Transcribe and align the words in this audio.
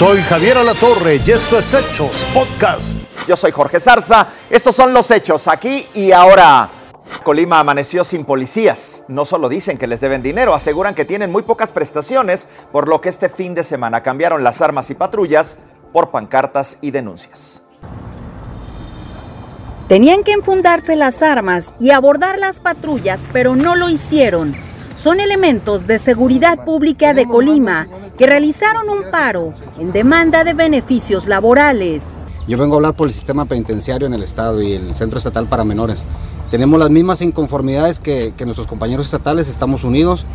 Soy 0.00 0.22
Javier 0.22 0.56
Alatorre 0.56 1.20
y 1.26 1.30
esto 1.30 1.58
es 1.58 1.74
Hechos 1.74 2.24
Podcast. 2.32 2.98
Yo 3.28 3.36
soy 3.36 3.50
Jorge 3.50 3.78
Zarza. 3.78 4.28
Estos 4.48 4.74
son 4.74 4.94
los 4.94 5.10
hechos 5.10 5.46
aquí 5.46 5.86
y 5.92 6.10
ahora. 6.10 6.70
Colima 7.22 7.60
amaneció 7.60 8.02
sin 8.02 8.24
policías. 8.24 9.04
No 9.08 9.26
solo 9.26 9.50
dicen 9.50 9.76
que 9.76 9.86
les 9.86 10.00
deben 10.00 10.22
dinero, 10.22 10.54
aseguran 10.54 10.94
que 10.94 11.04
tienen 11.04 11.30
muy 11.30 11.42
pocas 11.42 11.70
prestaciones, 11.70 12.48
por 12.72 12.88
lo 12.88 13.02
que 13.02 13.10
este 13.10 13.28
fin 13.28 13.52
de 13.52 13.62
semana 13.62 14.02
cambiaron 14.02 14.42
las 14.42 14.62
armas 14.62 14.88
y 14.88 14.94
patrullas 14.94 15.58
por 15.92 16.10
pancartas 16.10 16.78
y 16.80 16.92
denuncias. 16.92 17.62
Tenían 19.86 20.24
que 20.24 20.32
enfundarse 20.32 20.96
las 20.96 21.20
armas 21.20 21.74
y 21.78 21.90
abordar 21.90 22.38
las 22.38 22.58
patrullas, 22.58 23.28
pero 23.34 23.54
no 23.54 23.76
lo 23.76 23.90
hicieron. 23.90 24.56
Son 24.94 25.20
elementos 25.20 25.86
de 25.86 25.98
seguridad 25.98 26.64
pública 26.64 27.12
de 27.12 27.26
Colima 27.26 27.86
que 28.20 28.26
realizaron 28.26 28.90
un 28.90 29.10
paro 29.10 29.54
en 29.78 29.92
demanda 29.92 30.44
de 30.44 30.52
beneficios 30.52 31.26
laborales. 31.26 32.18
Yo 32.46 32.58
vengo 32.58 32.74
a 32.74 32.76
hablar 32.76 32.92
por 32.92 33.08
el 33.08 33.14
sistema 33.14 33.46
penitenciario 33.46 34.06
en 34.06 34.12
el 34.12 34.22
Estado 34.22 34.60
y 34.60 34.74
el 34.74 34.94
Centro 34.94 35.16
Estatal 35.16 35.46
para 35.46 35.64
Menores. 35.64 36.04
Tenemos 36.50 36.78
las 36.78 36.90
mismas 36.90 37.22
inconformidades 37.22 37.98
que, 37.98 38.34
que 38.36 38.44
nuestros 38.44 38.66
compañeros 38.66 39.06
estatales, 39.06 39.48
estamos 39.48 39.84
unidos. 39.84 40.26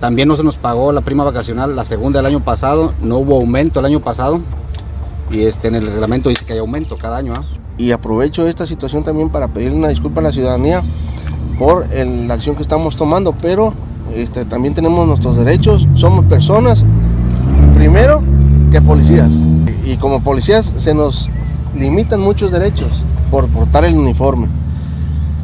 También 0.00 0.28
no 0.28 0.36
se 0.36 0.42
nos 0.42 0.56
pagó 0.56 0.92
la 0.92 1.02
prima 1.02 1.22
vacacional, 1.22 1.76
la 1.76 1.84
segunda 1.84 2.20
del 2.20 2.26
año 2.26 2.40
pasado, 2.40 2.94
no 3.02 3.18
hubo 3.18 3.36
aumento 3.36 3.80
el 3.80 3.84
año 3.84 4.00
pasado 4.00 4.40
y 5.30 5.42
este, 5.42 5.68
en 5.68 5.74
el 5.74 5.86
reglamento 5.88 6.30
dice 6.30 6.46
que 6.46 6.54
hay 6.54 6.58
aumento 6.60 6.96
cada 6.96 7.18
año. 7.18 7.34
¿ah? 7.36 7.42
y 7.76 7.92
aprovecho 7.92 8.46
esta 8.46 8.66
situación 8.66 9.04
también 9.04 9.28
para 9.28 9.48
pedir 9.48 9.72
una 9.72 9.88
disculpa 9.88 10.20
a 10.20 10.24
la 10.24 10.32
ciudadanía 10.32 10.80
por 11.58 11.86
el- 11.92 12.28
la 12.28 12.34
acción 12.34 12.56
que 12.56 12.62
estamos 12.62 12.96
tomando, 12.96 13.32
pero 13.42 13.74
este, 14.14 14.44
también 14.46 14.72
tenemos 14.74 15.06
nuestros 15.06 15.36
derechos, 15.36 15.86
somos 15.96 16.24
personas, 16.24 16.82
primero 17.80 18.22
que 18.70 18.82
policías, 18.82 19.32
y 19.86 19.96
como 19.96 20.22
policías 20.22 20.70
se 20.76 20.92
nos 20.92 21.30
limitan 21.74 22.20
muchos 22.20 22.52
derechos 22.52 22.88
por 23.30 23.48
portar 23.48 23.86
el 23.86 23.96
uniforme. 23.96 24.48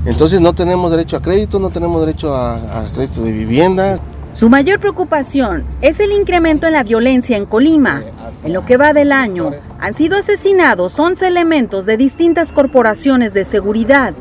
Entonces 0.05 0.38
no 0.42 0.52
tenemos 0.52 0.91
derecho 0.91 1.16
a 1.16 1.22
crédito, 1.22 1.58
no 1.58 1.70
tenemos 1.70 1.98
derecho 2.05 2.36
a, 2.36 2.56
a 2.56 2.92
crédito 2.92 3.22
de 3.22 3.33
vivienda, 3.33 3.96
Su 4.33 4.50
mayor 4.50 4.80
preocupación 4.80 5.64
es 5.80 5.98
el 5.98 6.12
incremento 6.12 6.66
en 6.66 6.74
la 6.74 6.83
violencia 6.83 7.38
en 7.38 7.46
Colima. 7.46 8.02
En 8.44 8.52
lo 8.52 8.66
que 8.66 8.77
va 8.77 8.92
del 8.92 9.12
año, 9.12 9.52
han 9.80 9.94
sido 9.94 10.18
asesinados 10.18 10.98
11 10.98 11.27
elementos 11.27 11.86
de 11.86 11.96
distintas 11.96 12.52
corporaciones 12.52 13.33
de 13.33 13.46
seguridad. 13.46 14.12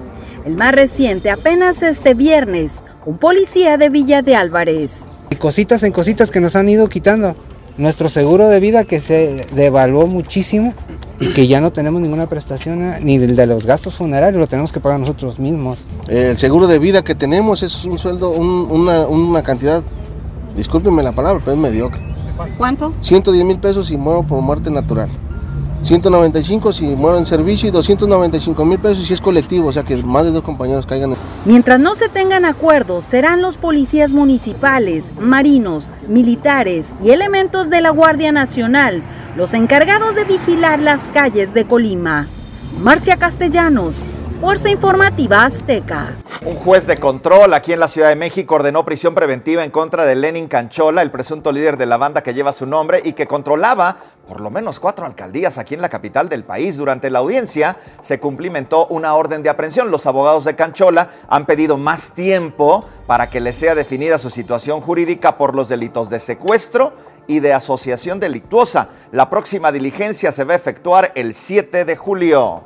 El 0.45 0.55
más 0.55 0.73
reciente 0.73 1.29
apenas 1.31 1.83
este 1.83 2.13
viernes, 2.13 2.81
un 3.05 3.17
policía 3.17 3.75
de 3.75 3.89
Villa 3.89 4.21
de 4.21 4.37
Álvarez. 4.37 5.09
Y 5.29 5.35
cositas 5.35 5.83
en 5.83 5.91
cositas 5.91 6.31
que 6.31 6.39
nos 6.39 6.55
han 6.55 6.69
ido 6.69 6.87
quitando. 6.87 7.35
Nuestro 7.77 8.07
seguro 8.07 8.47
de 8.47 8.59
vida 8.61 8.85
que 8.85 9.01
se 9.01 9.45
devaluó 9.53 10.07
muchísimo 10.07 10.73
y 11.19 11.33
que 11.33 11.47
ya 11.47 11.59
no 11.59 11.71
tenemos 11.73 12.01
ninguna 12.01 12.27
prestación 12.27 12.81
eh, 12.81 12.99
ni 13.01 13.15
el 13.15 13.35
de 13.35 13.45
los 13.45 13.65
gastos 13.65 13.95
funerarios, 13.95 14.39
lo 14.39 14.47
tenemos 14.47 14.71
que 14.71 14.79
pagar 14.79 14.99
nosotros 14.99 15.39
mismos. 15.39 15.85
El 16.07 16.37
seguro 16.37 16.67
de 16.67 16.79
vida 16.79 17.03
que 17.03 17.15
tenemos 17.15 17.63
es 17.63 17.83
un 17.83 17.99
sueldo, 17.99 18.29
un- 18.31 18.67
una, 18.71 19.07
una 19.07 19.43
cantidad, 19.43 19.83
discúlpenme 20.55 21.03
la 21.03 21.11
palabra, 21.11 21.41
pero 21.43 21.55
es 21.57 21.61
mediocre. 21.61 21.99
¿Cuánto? 22.57 22.93
110 23.01 23.43
mil 23.45 23.57
pesos 23.59 23.87
si 23.87 23.97
muero 23.97 24.23
por 24.23 24.41
muerte 24.41 24.69
natural. 24.71 25.09
195 25.83 26.73
si 26.73 26.85
muero 26.85 27.17
en 27.17 27.25
servicio 27.25 27.67
y 27.69 27.71
295 27.71 28.65
mil 28.65 28.79
pesos 28.79 29.05
si 29.05 29.13
es 29.13 29.21
colectivo, 29.21 29.67
o 29.67 29.73
sea 29.73 29.83
que 29.83 29.97
más 29.97 30.23
de 30.25 30.31
dos 30.31 30.43
compañeros 30.43 30.85
caigan 30.85 31.11
en... 31.11 31.14
Mientras 31.45 31.79
no 31.79 31.95
se 31.95 32.09
tengan 32.09 32.43
acuerdos, 32.43 33.05
serán 33.05 33.41
los 33.41 33.57
policías 33.57 34.11
municipales, 34.11 35.11
marinos, 35.19 35.89
militares 36.07 36.93
y 37.03 37.11
elementos 37.11 37.69
de 37.69 37.81
la 37.81 37.91
Guardia 37.91 38.31
Nacional 38.31 39.03
los 39.35 39.53
encargados 39.53 40.15
de 40.15 40.23
vigilar 40.23 40.79
las 40.79 41.11
calles 41.11 41.53
de 41.53 41.65
Colima. 41.65 42.27
Marcia 42.81 43.17
Castellanos, 43.17 44.03
Fuerza 44.45 44.69
Informativa 44.69 45.43
Azteca. 45.43 46.17
Un 46.45 46.53
juez 46.53 46.85
de 46.85 46.99
control 46.99 47.55
aquí 47.55 47.73
en 47.73 47.79
la 47.79 47.87
Ciudad 47.87 48.09
de 48.09 48.15
México 48.15 48.53
ordenó 48.53 48.85
prisión 48.85 49.15
preventiva 49.15 49.63
en 49.63 49.71
contra 49.71 50.05
de 50.05 50.13
Lenin 50.13 50.47
Canchola, 50.47 51.01
el 51.01 51.09
presunto 51.09 51.51
líder 51.51 51.77
de 51.77 51.87
la 51.87 51.97
banda 51.97 52.21
que 52.21 52.35
lleva 52.35 52.51
su 52.51 52.67
nombre 52.67 53.01
y 53.03 53.13
que 53.13 53.25
controlaba 53.25 53.97
por 54.27 54.41
lo 54.41 54.51
menos 54.51 54.79
cuatro 54.79 55.07
alcaldías 55.07 55.57
aquí 55.57 55.73
en 55.73 55.81
la 55.81 55.89
capital 55.89 56.29
del 56.29 56.43
país. 56.43 56.77
Durante 56.77 57.09
la 57.09 57.19
audiencia 57.19 57.77
se 57.99 58.19
cumplimentó 58.19 58.85
una 58.85 59.15
orden 59.15 59.41
de 59.41 59.49
aprehensión. 59.49 59.89
Los 59.89 60.05
abogados 60.05 60.45
de 60.45 60.55
Canchola 60.55 61.09
han 61.27 61.47
pedido 61.47 61.77
más 61.77 62.11
tiempo 62.11 62.85
para 63.07 63.31
que 63.31 63.41
le 63.41 63.51
sea 63.51 63.73
definida 63.73 64.19
su 64.19 64.29
situación 64.29 64.79
jurídica 64.79 65.39
por 65.39 65.55
los 65.55 65.69
delitos 65.69 66.11
de 66.11 66.19
secuestro 66.19 66.93
y 67.25 67.39
de 67.39 67.51
asociación 67.51 68.19
delictuosa. 68.19 68.89
La 69.11 69.27
próxima 69.27 69.71
diligencia 69.71 70.31
se 70.31 70.43
va 70.43 70.53
a 70.53 70.57
efectuar 70.57 71.13
el 71.15 71.33
7 71.33 71.83
de 71.83 71.95
julio. 71.95 72.63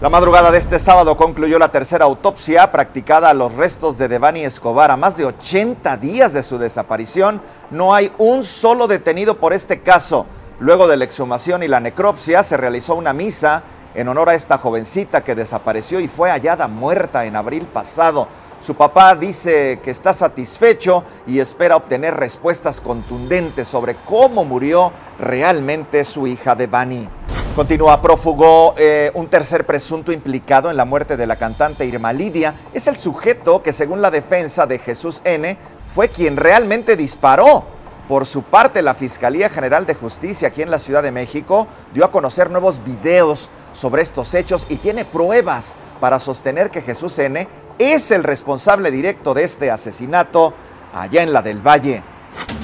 La 0.00 0.08
madrugada 0.08 0.50
de 0.50 0.56
este 0.56 0.78
sábado 0.78 1.14
concluyó 1.14 1.58
la 1.58 1.72
tercera 1.72 2.06
autopsia 2.06 2.72
practicada 2.72 3.28
a 3.28 3.34
los 3.34 3.52
restos 3.52 3.98
de 3.98 4.08
Devani 4.08 4.44
Escobar. 4.44 4.90
A 4.90 4.96
más 4.96 5.14
de 5.18 5.26
80 5.26 5.98
días 5.98 6.32
de 6.32 6.42
su 6.42 6.56
desaparición, 6.56 7.42
no 7.70 7.92
hay 7.92 8.10
un 8.16 8.42
solo 8.42 8.86
detenido 8.86 9.36
por 9.36 9.52
este 9.52 9.80
caso. 9.82 10.24
Luego 10.58 10.88
de 10.88 10.96
la 10.96 11.04
exhumación 11.04 11.62
y 11.62 11.68
la 11.68 11.80
necropsia, 11.80 12.42
se 12.42 12.56
realizó 12.56 12.94
una 12.94 13.12
misa 13.12 13.62
en 13.94 14.08
honor 14.08 14.30
a 14.30 14.34
esta 14.34 14.56
jovencita 14.56 15.22
que 15.22 15.34
desapareció 15.34 16.00
y 16.00 16.08
fue 16.08 16.30
hallada 16.30 16.66
muerta 16.66 17.26
en 17.26 17.36
abril 17.36 17.66
pasado. 17.66 18.26
Su 18.62 18.76
papá 18.76 19.14
dice 19.14 19.80
que 19.82 19.90
está 19.90 20.14
satisfecho 20.14 21.04
y 21.26 21.40
espera 21.40 21.76
obtener 21.76 22.16
respuestas 22.16 22.80
contundentes 22.80 23.68
sobre 23.68 23.96
cómo 23.96 24.46
murió 24.46 24.92
realmente 25.18 26.02
su 26.04 26.26
hija 26.26 26.54
Devani. 26.54 27.19
Continúa 27.56 28.00
prófugo 28.00 28.74
eh, 28.78 29.10
un 29.14 29.26
tercer 29.26 29.66
presunto 29.66 30.12
implicado 30.12 30.70
en 30.70 30.76
la 30.76 30.84
muerte 30.84 31.16
de 31.16 31.26
la 31.26 31.34
cantante 31.34 31.84
Irma 31.84 32.12
Lidia. 32.12 32.54
Es 32.72 32.86
el 32.86 32.96
sujeto 32.96 33.60
que 33.60 33.72
según 33.72 34.00
la 34.00 34.12
defensa 34.12 34.66
de 34.66 34.78
Jesús 34.78 35.20
N 35.24 35.58
fue 35.92 36.08
quien 36.08 36.36
realmente 36.36 36.96
disparó. 36.96 37.64
Por 38.08 38.24
su 38.24 38.44
parte, 38.44 38.82
la 38.82 38.94
Fiscalía 38.94 39.48
General 39.48 39.84
de 39.84 39.94
Justicia 39.94 40.48
aquí 40.48 40.62
en 40.62 40.70
la 40.70 40.78
Ciudad 40.78 41.02
de 41.02 41.10
México 41.10 41.66
dio 41.92 42.04
a 42.04 42.12
conocer 42.12 42.50
nuevos 42.50 42.84
videos 42.84 43.50
sobre 43.72 44.02
estos 44.02 44.32
hechos 44.34 44.66
y 44.68 44.76
tiene 44.76 45.04
pruebas 45.04 45.74
para 45.98 46.20
sostener 46.20 46.70
que 46.70 46.82
Jesús 46.82 47.18
N 47.18 47.48
es 47.78 48.10
el 48.12 48.22
responsable 48.22 48.92
directo 48.92 49.34
de 49.34 49.42
este 49.42 49.72
asesinato 49.72 50.54
allá 50.94 51.24
en 51.24 51.32
la 51.32 51.42
del 51.42 51.66
Valle. 51.66 52.04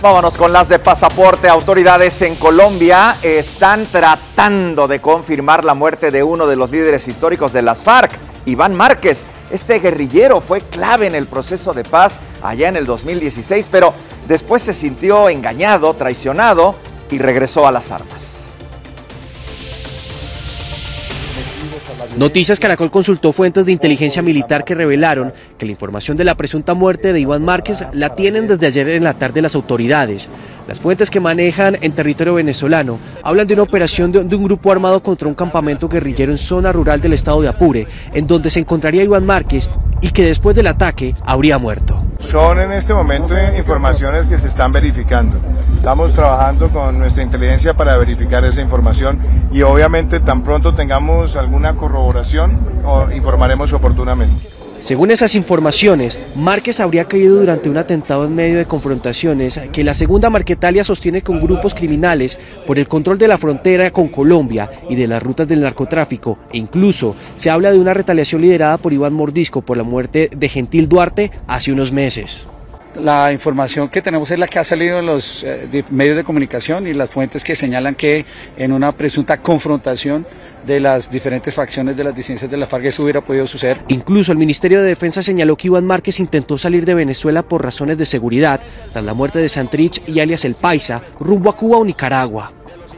Vámonos 0.03 0.37
con 0.37 0.53
las 0.53 0.69
de 0.69 0.79
pasaporte. 0.79 1.49
Autoridades 1.49 2.21
en 2.23 2.37
Colombia 2.37 3.17
están 3.23 3.87
tratando 3.87 4.87
de 4.87 5.01
confirmar 5.01 5.65
la 5.65 5.75
muerte 5.75 6.11
de 6.11 6.23
uno 6.23 6.47
de 6.47 6.57
los 6.57 6.71
líderes 6.71 7.09
históricos 7.09 7.53
de 7.53 7.63
las 7.63 7.83
FARC, 7.83 8.13
Iván 8.45 8.75
Márquez. 8.75 9.27
Este 9.51 9.79
guerrillero 9.79 10.41
fue 10.41 10.61
clave 10.61 11.07
en 11.07 11.15
el 11.15 11.27
proceso 11.27 11.73
de 11.73 11.85
paz 11.85 12.21
allá 12.43 12.69
en 12.69 12.77
el 12.77 12.87
2016, 12.87 13.69
pero 13.71 13.95
después 14.29 14.63
se 14.63 14.75
sintió 14.75 15.29
engañado, 15.29 15.95
traicionado 15.95 16.77
y 17.11 17.19
regresó 17.19 17.67
a 17.67 17.73
las 17.73 17.91
armas. 17.91 18.56
Noticias 22.17 22.61
Caracol 22.61 22.91
consultó 22.91 23.33
fuentes 23.33 23.67
de 23.67 23.73
inteligencia 23.73 24.23
militar 24.23 24.65
que 24.65 24.75
revelaron 24.75 25.33
que 25.59 25.67
la 25.67 25.73
información 25.73 26.17
de 26.17 26.25
la 26.25 26.35
presunta 26.35 26.75
muerte 26.75 27.13
de 27.13 27.21
Iván 27.21 27.45
Márquez 27.45 27.85
la 27.93 28.15
tienen 28.15 28.47
desde 28.47 28.67
ayer 28.67 28.89
en 28.89 29.05
la 29.05 29.15
tarde 29.15 29.43
las 29.43 29.55
autoridades. 29.55 30.29
Las 30.67 30.81
fuentes 30.81 31.11
que 31.11 31.21
manejan 31.21 31.77
en 31.81 31.93
territorio 31.93 32.35
venezolano 32.35 32.99
hablan 33.23 33.47
de 33.47 33.55
una 33.55 33.63
operación 33.63 34.13
de, 34.13 34.19
un 34.19 34.45
grupo 34.45 34.73
armado 34.73 35.03
contra 35.03 35.29
un 35.29 35.35
campamento 35.35 35.89
guerrillero 35.89 36.33
en 36.33 36.39
zona 36.39 36.73
rural 36.73 37.01
del 37.01 37.13
estado 37.13 37.43
de 37.43 37.49
Apure, 37.49 37.87
en 38.15 38.27
donde 38.27 38.51
se 38.51 38.61
encontraría 38.61 39.05
Iván 39.05 39.27
Márquez 39.27 39.69
y 40.01 40.11
que 40.11 40.25
después 40.25 40.57
del 40.57 40.67
ataque 40.67 41.15
habría 41.25 41.59
muerto. 41.59 42.06
Son 42.19 42.59
en 42.59 42.73
este 42.73 42.93
momento 42.93 43.35
informaciones 43.57 44.27
que 44.27 44.39
se 44.39 44.49
están 44.49 44.73
verificando. 44.73 45.39
Estamos 45.75 46.13
trabajando 46.13 46.69
con 46.71 46.99
nuestra 46.99 47.23
inteligencia 47.23 47.75
para 47.75 47.97
verificar 47.97 48.45
esa 48.45 48.61
información 48.61 49.19
y 49.53 49.63
obviamente 49.63 50.21
tan 50.21 50.43
pronto 50.43 50.75
tengamos 50.75 51.37
alguna 51.37 51.77
corroboración 51.77 52.59
informaremos 53.15 53.73
oportunamente. 53.73 54.56
Según 54.81 55.11
esas 55.11 55.35
informaciones, 55.35 56.21
Márquez 56.37 56.81
habría 56.81 57.07
caído 57.07 57.37
durante 57.41 57.69
un 57.69 57.77
atentado 57.77 58.25
en 58.25 58.35
medio 58.35 58.59
de 58.59 58.67
confrontaciones 58.67 59.59
que 59.73 59.83
la 59.83 59.95
segunda 59.95 60.31
Marquetalia 60.31 60.85
sostiene 60.85 61.23
con 61.23 61.41
grupos 61.41 61.75
criminales 61.75 62.39
por 62.67 62.79
el 62.79 62.87
control 62.87 63.19
de 63.19 63.29
la 63.29 63.39
frontera 63.39 63.91
con 63.91 64.09
Colombia 64.09 64.71
y 64.89 64.95
de 64.95 65.09
las 65.09 65.23
rutas 65.23 65.49
del 65.49 65.63
narcotráfico. 65.63 66.39
E 66.53 66.59
incluso 66.59 67.17
se 67.37 67.51
habla 67.51 67.73
de 67.73 67.79
una 67.79 67.95
retaliación 67.95 68.43
liderada 68.43 68.79
por 68.79 68.93
Iván 68.93 69.15
Mordisco 69.15 69.63
por 69.63 69.77
la 69.77 69.83
muerte 69.83 70.31
de 70.37 70.49
Gentil 70.49 70.89
Duarte 70.89 71.33
hace 71.47 71.73
unos 71.73 71.91
meses. 71.91 72.47
La 73.01 73.31
información 73.31 73.91
que 73.91 74.01
tenemos 74.01 74.31
es 74.31 74.39
la 74.39 74.49
que 74.49 74.59
ha 74.59 74.65
salido 74.65 74.99
en 75.01 75.07
los 75.07 75.45
eh, 75.45 75.69
de 75.71 75.85
medios 75.91 76.17
de 76.17 76.25
comunicación 76.25 76.87
y 76.87 76.95
las 76.95 77.11
fuentes 77.11 77.45
que 77.45 77.55
señalan 77.55 77.95
que 77.95 78.25
en 78.57 78.73
una 78.73 78.93
presunta 78.93 79.37
confrontación 79.37 80.27
de 80.67 80.81
las 80.81 81.11
diferentes 81.11 81.55
facciones 81.55 81.97
de 81.97 82.05
las 82.05 82.15
disidencias 82.15 82.51
de 82.51 82.57
la 82.57 82.67
FARC 82.67 82.87
eso 82.87 83.03
hubiera 83.03 83.21
podido 83.21 83.47
suceder. 83.47 83.83
Incluso 83.89 84.33
el 84.33 84.39
Ministerio 84.39 84.81
de 84.81 84.89
Defensa 84.89 85.23
señaló 85.23 85.57
que 85.57 85.67
Iván 85.67 85.87
Márquez 85.87 86.21
intentó 86.21 86.57
salir 86.57 86.87
de 86.87 86.95
Venezuela 86.95 87.43
por 87.43 87.63
razones 87.63 87.99
de 87.99 88.07
seguridad 88.07 88.61
tras 88.91 89.05
la 89.05 89.13
muerte 89.13 89.41
de 89.41 89.49
Santrich 89.49 90.03
y 90.09 90.21
alias 90.21 90.45
El 90.47 90.55
Paisa 90.55 91.03
rumbo 91.21 91.51
a 91.51 91.57
Cuba 91.57 91.77
o 91.77 91.85
Nicaragua. 91.85 92.53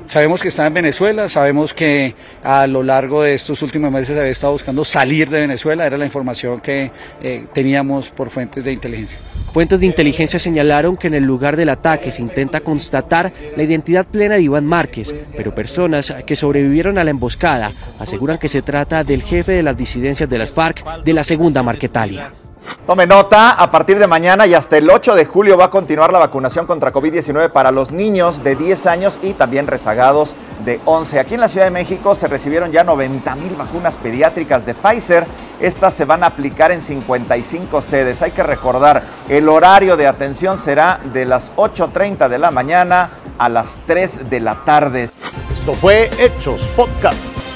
Sabemos 0.07 0.41
que 0.41 0.49
está 0.49 0.67
en 0.67 0.75
Venezuela, 0.75 1.29
sabemos 1.29 1.75
que 1.75 2.15
a 2.43 2.67
lo 2.67 2.83
largo 2.83 3.25
de 3.25 3.35
estos 3.35 3.61
últimos 3.63 3.93
meses 3.93 4.17
había 4.17 4.31
estado 4.31 4.55
buscando 4.55 4.85
salir 4.85 5.29
de 5.29 5.41
Venezuela, 5.41 5.85
era 5.85 5.99
la 5.99 6.07
información 6.07 6.61
que 6.61 6.91
eh, 7.21 7.47
teníamos 7.53 8.09
por 8.09 8.31
fuentes 8.31 8.65
de 8.65 8.73
inteligencia. 8.73 9.19
Fuentes 9.59 9.81
de 9.81 9.87
inteligencia 9.87 10.39
señalaron 10.39 10.97
que 10.97 11.09
en 11.09 11.15
el 11.15 11.25
lugar 11.25 11.57
del 11.57 11.71
ataque 11.71 12.13
se 12.13 12.23
intenta 12.23 12.61
constatar 12.61 13.33
la 13.57 13.65
identidad 13.65 14.07
plena 14.07 14.37
de 14.37 14.43
Iván 14.43 14.65
Márquez, 14.65 15.13
pero 15.37 15.53
personas 15.53 16.15
que 16.25 16.37
sobrevivieron 16.37 16.97
a 16.97 17.03
la 17.03 17.11
emboscada 17.11 17.73
aseguran 17.99 18.39
que 18.39 18.49
se 18.49 18.63
trata 18.63 19.03
del 19.03 19.25
jefe 19.25 19.51
de 19.51 19.65
las 19.65 19.77
disidencias 19.77 20.31
de 20.31 20.39
las 20.39 20.53
FARC 20.53 21.03
de 21.03 21.13
la 21.13 21.25
segunda 21.25 21.65
Marquetalia. 21.65 22.31
Tome 22.89 23.07
nota, 23.07 23.53
a 23.53 23.71
partir 23.71 23.99
de 23.99 24.07
mañana 24.07 24.47
y 24.47 24.55
hasta 24.55 24.79
el 24.79 24.89
8 24.89 25.15
de 25.15 25.27
julio 25.27 25.59
va 25.59 25.67
a 25.67 25.71
continuar 25.71 26.11
la 26.11 26.19
vacunación 26.19 26.67
contra 26.67 26.91
COVID-19 26.91 27.51
para 27.51 27.71
los 27.71 27.91
niños 27.91 28.43
de 28.43 28.57
10 28.57 28.87
años 28.87 29.19
y 29.23 29.35
también 29.35 29.67
rezagados 29.67 30.37
de 30.65 30.81
11. 30.87 31.21
Aquí 31.21 31.35
en 31.35 31.41
la 31.41 31.49
Ciudad 31.49 31.67
de 31.67 31.71
México 31.71 32.15
se 32.15 32.29
recibieron 32.29 32.73
ya 32.73 32.85
90 32.85 33.35
mil 33.37 33.55
vacunas 33.57 33.97
pediátricas 33.97 34.65
de 34.65 34.73
Pfizer. 34.73 35.27
Estas 35.61 35.93
se 35.93 36.07
van 36.07 36.25
a 36.25 36.29
aplicar 36.29 36.73
en 36.73 36.81
55 36.81 37.81
sedes. 37.83 38.23
Hay 38.23 38.31
que 38.31 38.43
recordar, 38.43 39.03
el 39.29 39.49
horario 39.51 39.97
de 39.99 40.07
atención 40.07 40.57
será 40.57 40.99
de 41.13 41.27
las 41.27 41.55
8.30 41.57 42.29
de 42.29 42.39
la 42.39 42.51
mañana 42.51 43.11
a 43.39 43.49
las 43.51 43.81
3 43.87 44.31
de 44.31 44.41
la 44.41 44.65
tarde. 44.65 45.11
Esto 45.53 45.75
fue 45.75 46.11
Hechos 46.19 46.71
Podcast. 46.71 47.48